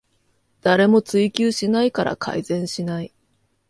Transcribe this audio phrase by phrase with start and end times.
[0.61, 3.13] 誰も追及しないから改善しない